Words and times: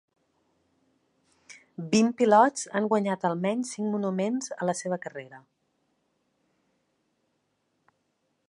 Vint 1.91 2.09
pilots 2.21 2.63
han 2.79 2.89
guanyat 2.93 3.27
al 3.31 3.37
menys 3.43 3.75
cinc 3.77 3.93
monuments 3.97 4.51
a 4.57 4.71
la 4.71 4.77
seva 4.83 5.01
carrera. 5.07 5.45